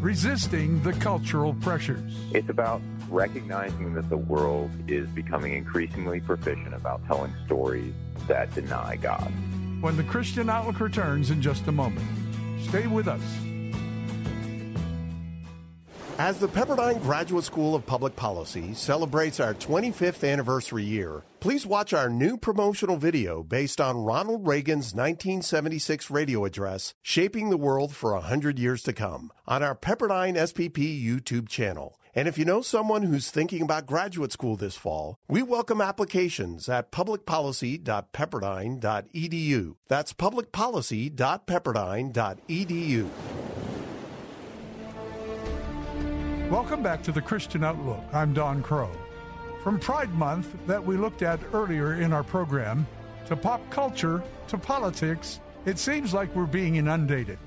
[0.00, 2.12] resisting the cultural pressures.
[2.32, 7.94] It's about recognizing that the world is becoming increasingly proficient about telling stories
[8.26, 9.32] that deny God.
[9.80, 12.06] When the Christian Outlook returns in just a moment.
[12.68, 13.22] Stay with us.
[16.18, 21.92] As the Pepperdine Graduate School of Public Policy celebrates our 25th anniversary year, please watch
[21.92, 28.14] our new promotional video based on Ronald Reagan's 1976 radio address, Shaping the World for
[28.14, 33.02] 100 Years to Come, on our Pepperdine SPP YouTube channel And if you know someone
[33.02, 39.74] who's thinking about graduate school this fall, we welcome applications at publicpolicy.pepperdine.edu.
[39.86, 43.10] That's publicpolicy.pepperdine.edu.
[46.50, 48.04] Welcome back to the Christian Outlook.
[48.12, 48.96] I'm Don Kroah.
[49.64, 52.86] From Pride Month, that we looked at earlier in our program,
[53.26, 57.40] to pop culture, to politics, it seems like we're being inundated.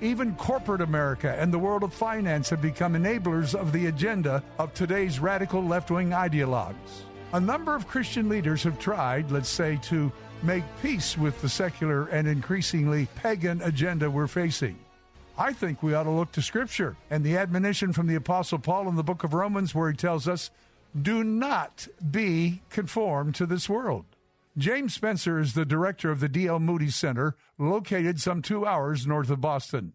[0.00, 4.72] Even corporate America and the world of finance have become enablers of the agenda of
[4.72, 7.02] today's radical left wing ideologues.
[7.32, 10.12] A number of Christian leaders have tried, let's say, to
[10.44, 14.78] make peace with the secular and increasingly pagan agenda we're facing.
[15.40, 18.88] I think we ought to look to Scripture and the admonition from the Apostle Paul
[18.88, 20.50] in the book of Romans, where he tells us,
[21.00, 24.04] Do not be conformed to this world.
[24.56, 26.58] James Spencer is the director of the D.L.
[26.58, 29.92] Moody Center, located some two hours north of Boston.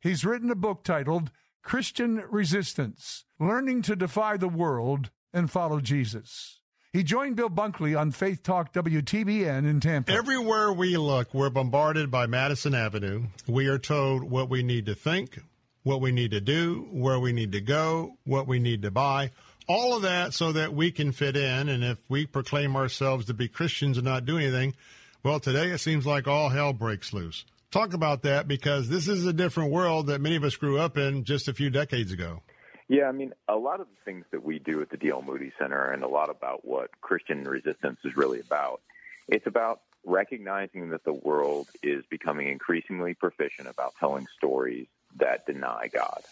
[0.00, 6.55] He's written a book titled Christian Resistance Learning to Defy the World and Follow Jesus.
[6.96, 10.10] He joined Bill Bunkley on Faith Talk WTBN in Tampa.
[10.10, 13.24] Everywhere we look, we're bombarded by Madison Avenue.
[13.46, 15.38] We are told what we need to think,
[15.82, 19.32] what we need to do, where we need to go, what we need to buy.
[19.68, 21.68] All of that so that we can fit in.
[21.68, 24.74] And if we proclaim ourselves to be Christians and not do anything,
[25.22, 27.44] well, today it seems like all hell breaks loose.
[27.70, 30.96] Talk about that because this is a different world that many of us grew up
[30.96, 32.40] in just a few decades ago.
[32.88, 35.22] Yeah, I mean, a lot of the things that we do at the D.L.
[35.22, 38.80] Moody Center and a lot about what Christian resistance is really about,
[39.28, 45.88] it's about recognizing that the world is becoming increasingly proficient about telling stories that deny
[45.92, 46.22] God.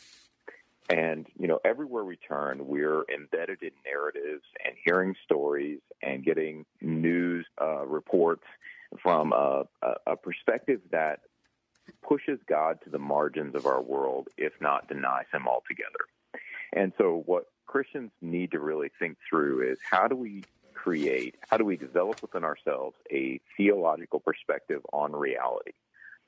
[0.89, 6.67] And, you know, everywhere we turn, we're embedded in narratives and hearing stories and getting
[6.81, 8.45] news uh, reports
[9.03, 11.21] from a, a, a perspective that
[12.07, 16.07] pushes God to the margins of our world, if not denies him altogether.
[16.75, 21.57] And so, what Christians need to really think through is how do we create, how
[21.57, 25.73] do we develop within ourselves a theological perspective on reality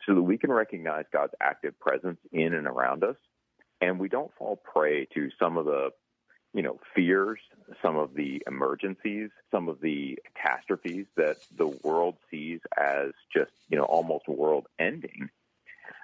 [0.06, 3.16] so that we can recognize God's active presence in and around us
[3.80, 5.90] and we don't fall prey to some of the
[6.54, 7.38] you know fears
[7.82, 13.76] some of the emergencies some of the catastrophes that the world sees as just you
[13.76, 15.28] know almost world ending.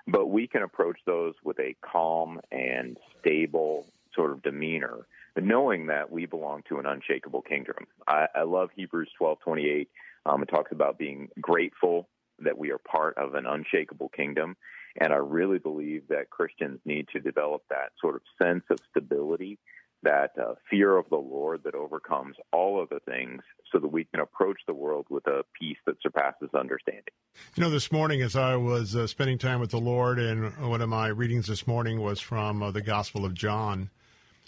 [0.07, 6.11] But we can approach those with a calm and stable sort of demeanor, knowing that
[6.11, 7.87] we belong to an unshakable kingdom.
[8.07, 9.89] I, I love Hebrews twelve twenty eight.
[10.27, 14.57] Um, it talks about being grateful that we are part of an unshakable kingdom.
[15.01, 19.59] And I really believe that Christians need to develop that sort of sense of stability,
[20.03, 24.21] that uh, fear of the Lord that overcomes all other things, so that we can
[24.21, 27.15] approach the world with a peace that surpasses understanding.
[27.55, 30.83] You know, this morning as I was uh, spending time with the Lord, and one
[30.83, 33.89] of my readings this morning was from uh, the Gospel of John.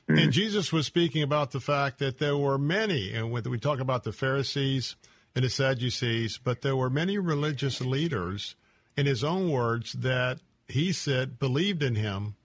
[0.08, 0.18] Mm-hmm.
[0.18, 3.80] And Jesus was speaking about the fact that there were many, and when we talk
[3.80, 4.96] about the Pharisees
[5.34, 8.54] and the Sadducees, but there were many religious leaders,
[8.96, 12.36] in his own words, that he said believed in him,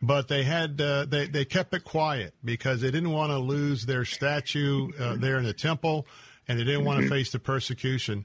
[0.00, 3.86] but they had uh, they they kept it quiet because they didn't want to lose
[3.86, 6.06] their statue uh, there in the temple,
[6.46, 7.14] and they didn't want to mm-hmm.
[7.14, 8.24] face the persecution.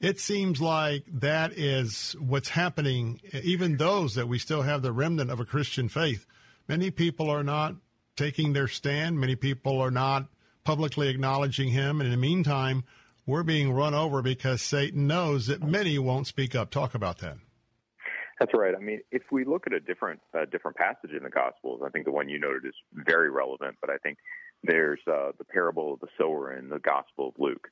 [0.00, 3.20] It seems like that is what's happening.
[3.42, 6.24] Even those that we still have the remnant of a Christian faith,
[6.68, 7.74] many people are not
[8.18, 9.18] taking their stand.
[9.18, 10.26] Many people are not
[10.64, 12.00] publicly acknowledging him.
[12.00, 12.84] And in the meantime,
[13.26, 16.70] we're being run over because Satan knows that many won't speak up.
[16.70, 17.36] Talk about that.
[18.40, 18.74] That's right.
[18.74, 21.90] I mean, if we look at a different uh, different passage in the Gospels, I
[21.90, 23.76] think the one you noted is very relevant.
[23.80, 24.18] But I think
[24.62, 27.68] there's uh, the parable of the sower in the Gospel of Luke,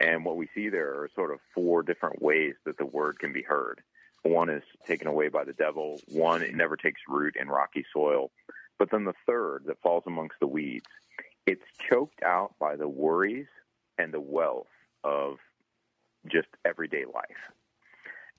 [0.00, 3.32] and what we see there are sort of four different ways that the word can
[3.32, 3.82] be heard.
[4.24, 6.00] One is taken away by the devil.
[6.08, 8.32] One, it never takes root in rocky soil.
[8.78, 10.86] But then the third that falls amongst the weeds,
[11.46, 13.46] it's choked out by the worries
[13.98, 14.66] and the wealth
[15.02, 15.38] of
[16.26, 17.52] just everyday life.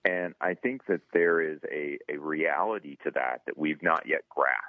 [0.03, 4.21] And I think that there is a, a reality to that that we've not yet
[4.29, 4.61] grasped.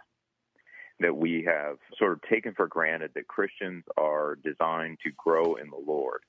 [1.01, 5.69] That we have sort of taken for granted that Christians are designed to grow in
[5.69, 6.21] the Lord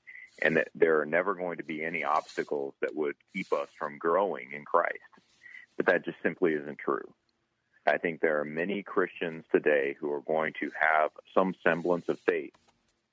[0.42, 3.96] and that there are never going to be any obstacles that would keep us from
[3.96, 4.98] growing in Christ.
[5.78, 7.14] But that just simply isn't true.
[7.88, 12.18] I think there are many Christians today who are going to have some semblance of
[12.20, 12.52] faith,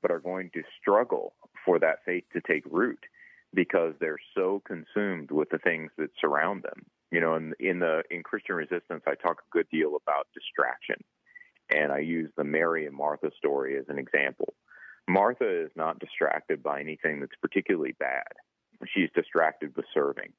[0.02, 3.00] but are going to struggle for that faith to take root
[3.54, 6.86] because they're so consumed with the things that surround them.
[7.12, 11.02] You know, in, in the in Christian resistance, I talk a good deal about distraction,
[11.70, 14.54] and I use the Mary and Martha story as an example.
[15.08, 18.28] Martha is not distracted by anything that's particularly bad.
[18.94, 20.34] She's distracted with serving.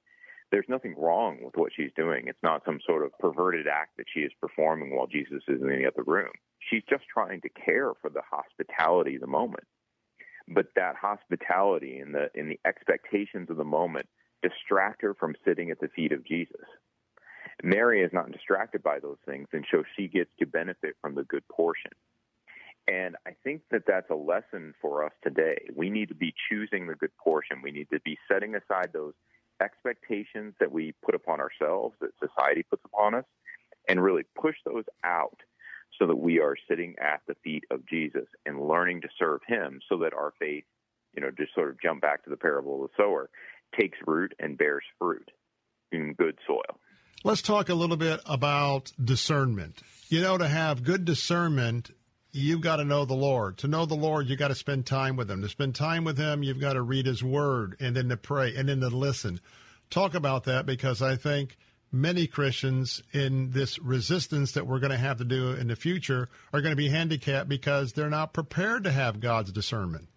[0.51, 2.25] There's nothing wrong with what she's doing.
[2.29, 5.69] It's not some sort of perverted act that she is performing while Jesus is in
[5.69, 6.31] the other room.
[6.71, 9.65] She's just trying to care for the hospitality of the moment.
[10.49, 14.07] But that hospitality and the in the expectations of the moment
[14.43, 16.67] distract her from sitting at the feet of Jesus.
[17.63, 21.25] Mary is not distracted by those things, and so she gets to benefit from the
[21.25, 21.91] good portion.
[22.87, 25.67] And I think that that's a lesson for us today.
[25.75, 27.63] We need to be choosing the good portion.
[27.63, 29.15] We need to be setting aside those
[29.61, 33.25] expectations that we put upon ourselves, that society puts upon us,
[33.89, 35.39] and really push those out
[35.99, 39.81] so that we are sitting at the feet of Jesus and learning to serve him
[39.89, 40.65] so that our faith,
[41.15, 43.31] you know, just sort of jump back to the parable of the sower,
[43.79, 45.31] takes root and bears fruit
[45.93, 46.79] in good soil.
[47.25, 49.81] Let's talk a little bit about discernment.
[50.09, 51.91] You know, to have good discernment,
[52.37, 53.59] you've got to know the Lord.
[53.59, 55.43] To know the Lord, you've got to spend time with Him.
[55.43, 58.55] To spend time with Him, you've got to read His Word and then to pray
[58.55, 59.41] and then to listen.
[59.91, 61.57] Talk about that because I think
[61.91, 66.29] many Christians in this resistance that we're going to have to do in the future
[66.53, 70.09] are going to be handicapped because they're not prepared to have God's discernment.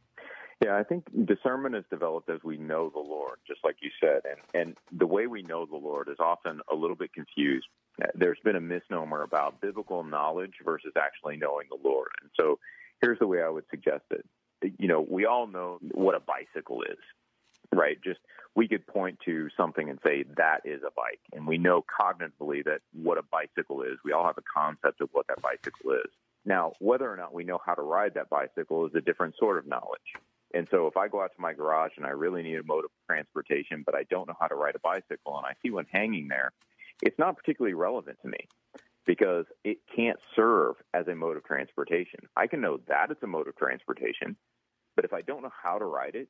[0.64, 4.24] Yeah, I think discernment is developed as we know the Lord, just like you said,
[4.30, 7.68] and and the way we know the Lord is often a little bit confused.
[8.16, 12.60] There's been a misnomer about biblical knowledge versus actually knowing the Lord, and so
[13.02, 14.26] here's the way I would suggest it.
[14.78, 16.98] You know, we all know what a bicycle is,
[17.74, 17.98] right?
[18.04, 18.20] Just
[18.56, 22.64] we could point to something and say that is a bike, and we know cognitively
[22.66, 23.98] that what a bicycle is.
[24.04, 26.12] We all have a concept of what that bicycle is.
[26.46, 29.58] Now, whether or not we know how to ride that bicycle is a different sort
[29.58, 30.14] of knowledge.
[30.54, 32.86] And so if I go out to my garage and I really need a mode
[32.86, 35.86] of transportation, but I don't know how to ride a bicycle and I see one
[35.92, 36.52] hanging there,
[37.02, 38.48] it's not particularly relevant to me
[39.06, 42.20] because it can't serve as a mode of transportation.
[42.36, 44.36] I can know that it's a mode of transportation,
[44.96, 46.28] but if I don't know how to ride it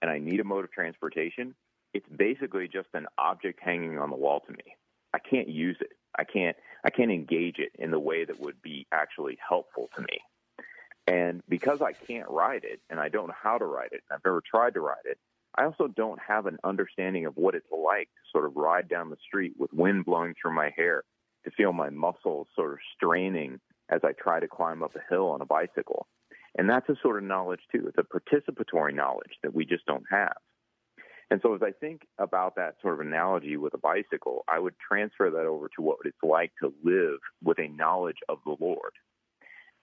[0.00, 1.54] and I need a mode of transportation,
[1.92, 4.76] it's basically just an object hanging on the wall to me.
[5.12, 5.92] I can't use it.
[6.16, 10.02] I can't I can't engage it in the way that would be actually helpful to
[10.02, 10.66] me.
[11.06, 14.16] And because I can't ride it and I don't know how to ride it, and
[14.16, 15.18] I've never tried to ride it,
[15.56, 19.10] I also don't have an understanding of what it's like to sort of ride down
[19.10, 21.04] the street with wind blowing through my hair,
[21.44, 25.28] to feel my muscles sort of straining as I try to climb up a hill
[25.28, 26.06] on a bicycle.
[26.56, 27.88] And that's a sort of knowledge too.
[27.88, 30.36] It's a participatory knowledge that we just don't have.
[31.30, 34.74] And so as I think about that sort of analogy with a bicycle, I would
[34.78, 38.92] transfer that over to what it's like to live with a knowledge of the Lord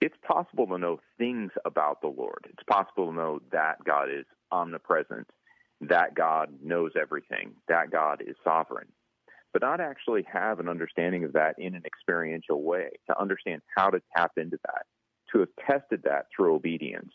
[0.02, 2.48] it's possible to know things about the Lord.
[2.50, 5.28] It's possible to know that God is omnipresent,
[5.88, 8.88] that God knows everything, that God is sovereign,
[9.52, 13.90] but not actually have an understanding of that in an experiential way, to understand how
[13.90, 14.86] to tap into that,
[15.32, 17.12] to have tested that through obedience,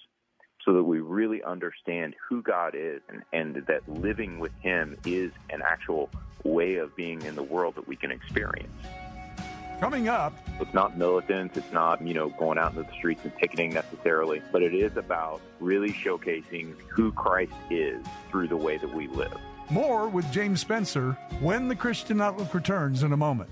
[0.66, 5.32] so that we really understand who God is and, and that living with Him is
[5.50, 6.10] an actual
[6.44, 8.70] way of being in the world that we can experience.
[9.80, 10.34] Coming up.
[10.60, 11.56] It's not militants.
[11.56, 14.98] It's not, you know, going out into the streets and picketing necessarily, but it is
[14.98, 19.38] about really showcasing who Christ is through the way that we live.
[19.70, 21.12] More with James Spencer
[21.42, 23.52] when the Christian Outlook returns in a moment.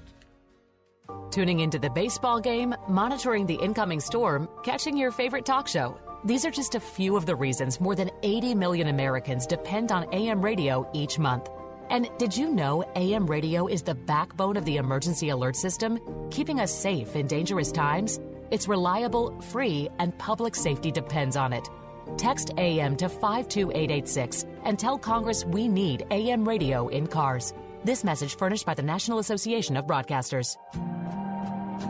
[1.30, 6.00] Tuning into the baseball game, monitoring the incoming storm, catching your favorite talk show.
[6.24, 10.12] These are just a few of the reasons more than 80 million Americans depend on
[10.12, 11.50] AM radio each month.
[11.90, 16.00] And did you know AM radio is the backbone of the emergency alert system,
[16.32, 18.20] keeping us safe in dangerous times?
[18.52, 21.70] It's reliable, free, and public safety depends on it.
[22.18, 27.54] Text AM to 52886 and tell Congress we need AM radio in cars.
[27.84, 30.58] This message furnished by the National Association of Broadcasters.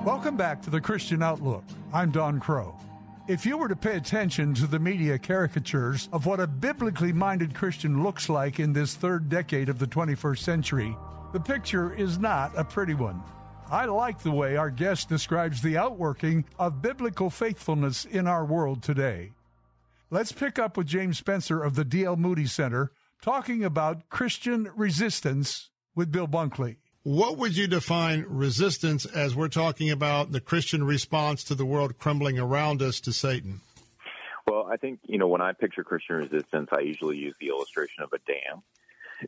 [0.03, 1.63] Welcome back to the Christian Outlook.
[1.93, 2.84] I'm Don Kroah.
[3.27, 7.55] If you were to pay attention to the media caricatures of what a biblically minded
[7.55, 10.95] Christian looks like in this third decade of the 21st century,
[11.33, 13.23] the picture is not a pretty one.
[13.71, 18.83] I like the way our guest describes the outworking of biblical faithfulness in our world
[18.83, 19.31] today.
[20.11, 22.17] Let's pick up with James Spencer of the D.L.
[22.17, 22.91] Moody Center
[23.23, 26.75] talking about Christian resistance with Bill Bunkley.
[27.05, 31.99] What would you define resistance as we're talking about the Christian response to the world
[31.99, 33.61] crumbling around us to Satan?
[34.47, 38.01] Well, I think, you know, when I picture Christian resistance, I usually use the illustration
[38.01, 38.63] of a dam.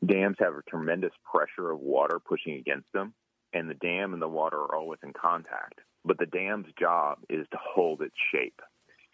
[0.03, 3.13] Dams have a tremendous pressure of water pushing against them,
[3.53, 5.79] and the dam and the water are always in contact.
[6.03, 8.59] But the dam's job is to hold its shape.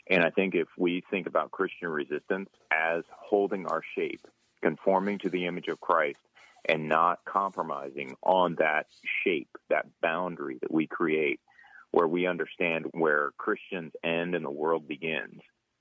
[0.09, 4.26] And I think if we think about Christian resistance as holding our shape,
[4.61, 6.20] conforming to the image of Christ,
[6.66, 8.88] and not compromising on that
[9.24, 11.39] shape, that boundary that we create,
[11.91, 15.39] where we understand where Christians end and the world begins.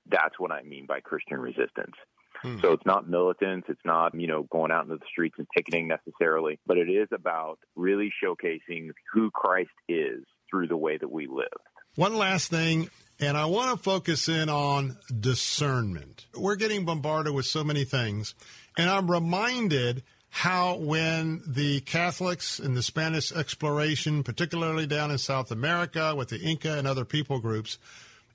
[0.09, 1.95] That's what I mean by Christian resistance.
[2.41, 2.59] Hmm.
[2.61, 5.87] So it's not militants, it's not, you know, going out into the streets and picketing
[5.87, 11.27] necessarily, but it is about really showcasing who Christ is through the way that we
[11.27, 11.47] live.
[11.95, 16.25] One last thing, and I want to focus in on discernment.
[16.35, 18.35] We're getting bombarded with so many things,
[18.77, 20.03] and I'm reminded
[20.35, 26.39] how when the Catholics in the Spanish exploration, particularly down in South America with the
[26.39, 27.77] Inca and other people groups,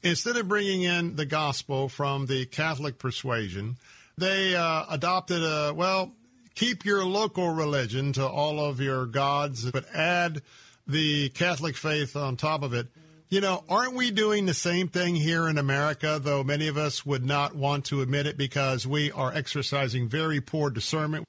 [0.05, 3.79] instead of bringing in the gospel from the Catholic persuasion,
[4.17, 6.13] they uh, adopted a, well,
[6.55, 10.41] keep your local religion to all of your gods, but add
[10.87, 12.87] the Catholic faith on top of it.
[13.29, 17.05] You know, aren't we doing the same thing here in America, though many of us
[17.05, 21.25] would not want to admit it because we are exercising very poor discernment?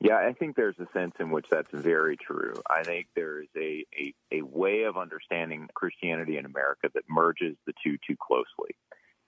[0.00, 2.54] Yeah, I think there's a sense in which that's very true.
[2.70, 7.56] I think there is a, a, a way of understanding Christianity in America that merges
[7.66, 8.76] the two too closely.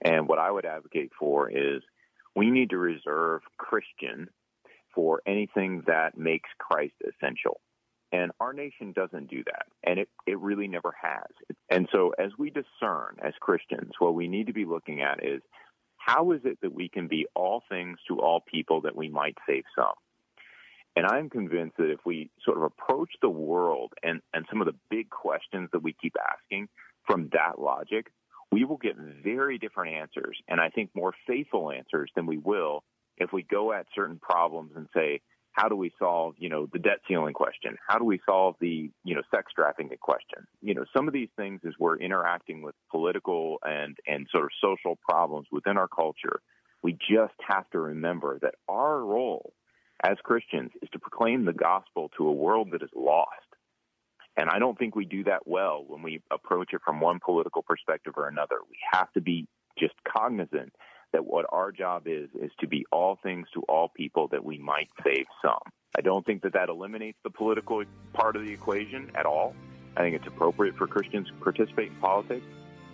[0.03, 1.81] And what I would advocate for is
[2.35, 4.29] we need to reserve Christian
[4.95, 7.59] for anything that makes Christ essential.
[8.13, 9.65] And our nation doesn't do that.
[9.83, 11.29] And it, it really never has.
[11.69, 15.41] And so as we discern as Christians, what we need to be looking at is
[15.97, 19.37] how is it that we can be all things to all people that we might
[19.47, 19.93] save some?
[20.95, 24.67] And I'm convinced that if we sort of approach the world and, and some of
[24.67, 26.67] the big questions that we keep asking
[27.07, 28.07] from that logic,
[28.51, 30.37] we will get very different answers.
[30.49, 32.83] And I think more faithful answers than we will
[33.17, 35.21] if we go at certain problems and say,
[35.53, 37.75] how do we solve, you know, the debt ceiling question?
[37.85, 40.47] How do we solve the, you know, sex trafficking question?
[40.61, 44.49] You know, some of these things as we're interacting with political and, and sort of
[44.61, 46.41] social problems within our culture,
[46.83, 49.53] we just have to remember that our role
[50.03, 53.29] as Christians is to proclaim the gospel to a world that is lost.
[54.37, 57.61] And I don't think we do that well when we approach it from one political
[57.61, 58.55] perspective or another.
[58.69, 59.47] We have to be
[59.77, 60.73] just cognizant
[61.11, 64.57] that what our job is is to be all things to all people that we
[64.57, 65.59] might save some.
[65.97, 67.83] I don't think that that eliminates the political
[68.13, 69.53] part of the equation at all.
[69.97, 72.45] I think it's appropriate for Christians to participate in politics,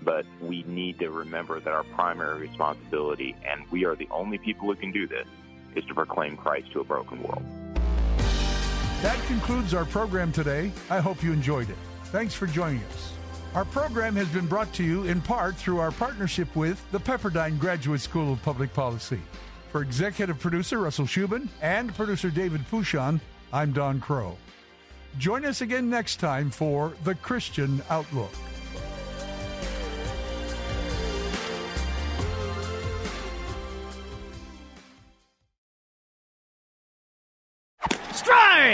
[0.01, 4.67] but we need to remember that our primary responsibility, and we are the only people
[4.67, 5.27] who can do this,
[5.76, 7.43] is to proclaim Christ to a broken world.
[9.01, 10.72] That concludes our program today.
[10.89, 11.78] I hope you enjoyed it.
[12.05, 13.13] Thanks for joining us.
[13.53, 17.59] Our program has been brought to you in part through our partnership with the Pepperdine
[17.59, 19.20] Graduate School of Public Policy.
[19.72, 23.20] For executive producer Russell Shubin and producer David Pouchon,
[23.53, 24.36] I'm Don Kroah.
[25.18, 28.32] Join us again next time for The Christian Outlook.